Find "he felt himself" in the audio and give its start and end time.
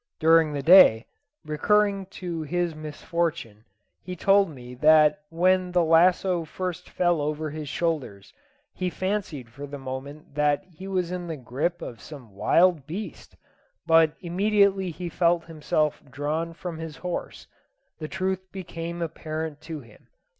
14.89-16.01